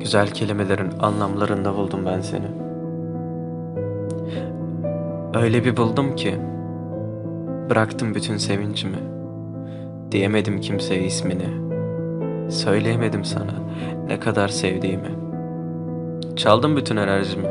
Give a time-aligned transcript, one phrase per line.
[0.00, 2.46] Güzel kelimelerin anlamlarında buldum ben seni.
[5.34, 6.40] Öyle bir buldum ki
[7.70, 8.98] bıraktım bütün sevincimi.
[10.10, 11.48] Diyemedim kimseye ismini.
[12.50, 13.52] Söyleyemedim sana
[14.06, 15.10] ne kadar sevdiğimi.
[16.36, 17.48] Çaldım bütün enerjimi.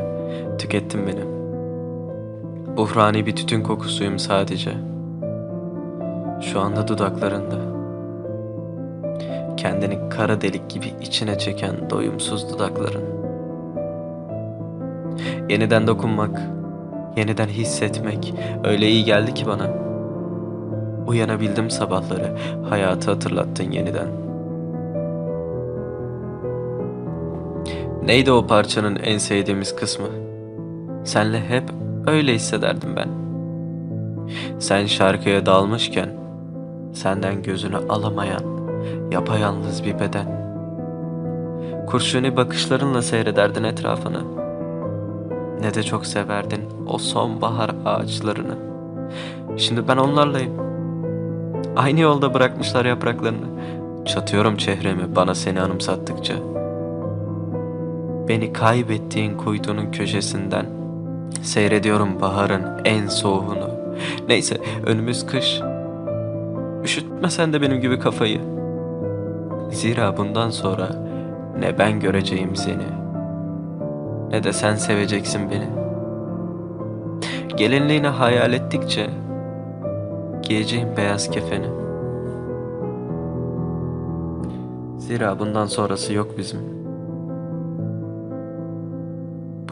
[0.58, 1.41] Tükettin beni.
[2.76, 4.70] Buhrani bir tütün kokusuyum sadece.
[6.40, 7.56] Şu anda dudaklarında.
[9.56, 13.02] Kendini kara delik gibi içine çeken doyumsuz dudakların.
[15.48, 16.40] Yeniden dokunmak,
[17.16, 18.34] yeniden hissetmek
[18.64, 19.70] öyle iyi geldi ki bana.
[21.06, 22.36] Uyanabildim sabahları,
[22.68, 24.08] hayatı hatırlattın yeniden.
[28.06, 30.08] Neydi o parçanın en sevdiğimiz kısmı?
[31.04, 33.08] Senle hep öyle hissederdim ben.
[34.58, 36.08] Sen şarkıya dalmışken,
[36.92, 38.42] senden gözünü alamayan,
[39.10, 40.42] yapayalnız bir beden.
[41.86, 44.20] Kurşuni bakışlarınla seyrederdin etrafını.
[45.60, 48.54] Ne de çok severdin o sonbahar ağaçlarını.
[49.56, 50.52] Şimdi ben onlarlayım.
[51.76, 53.46] Aynı yolda bırakmışlar yapraklarını.
[54.04, 56.34] Çatıyorum çehremi bana seni anımsattıkça.
[58.28, 60.81] Beni kaybettiğin kuytunun köşesinden
[61.42, 63.70] seyrediyorum baharın en soğuğunu.
[64.28, 65.60] Neyse önümüz kış.
[66.84, 68.40] Üşütme sen de benim gibi kafayı.
[69.70, 70.88] Zira bundan sonra
[71.58, 73.02] ne ben göreceğim seni
[74.32, 75.68] ne de sen seveceksin beni.
[77.56, 79.10] Gelinliğini hayal ettikçe
[80.42, 81.66] giyeceğim beyaz kefeni.
[84.98, 86.60] Zira bundan sonrası yok bizim.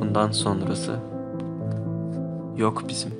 [0.01, 0.93] Bundan sonrası
[2.57, 3.20] yok bizim.